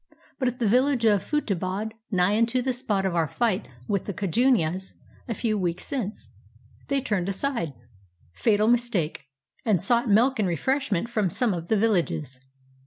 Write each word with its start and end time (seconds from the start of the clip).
But 0.39 0.47
at 0.47 0.57
the 0.57 0.65
village 0.67 1.05
of 1.05 1.21
Futtehabad 1.21 1.91
(nigh 2.09 2.35
unto 2.35 2.63
the 2.63 2.73
spot 2.73 3.05
of 3.05 3.13
our 3.13 3.27
fight 3.27 3.69
with 3.87 4.05
the 4.05 4.15
Kujianis 4.15 4.95
a 5.27 5.35
few 5.35 5.59
weeks 5.59 5.85
since) 5.85 6.29
they 6.87 7.01
turned 7.01 7.29
aside— 7.29 7.73
fatal 8.33 8.67
mistake— 8.67 9.25
and 9.63 9.79
sought 9.79 10.09
milk 10.09 10.39
and 10.39 10.47
refreshment 10.47 11.07
from 11.07 11.29
some 11.29 11.53
of 11.53 11.67
the 11.67 11.77
villages. 11.77 12.39